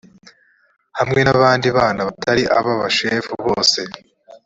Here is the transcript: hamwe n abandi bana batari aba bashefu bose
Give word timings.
hamwe 0.99 1.19
n 1.23 1.29
abandi 1.35 1.67
bana 1.77 2.01
batari 2.07 2.43
aba 2.57 2.73
bashefu 2.81 3.31
bose 3.45 3.79